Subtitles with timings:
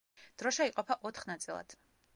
[0.43, 1.79] დროშა იყოფა ოთხ ნაწილად.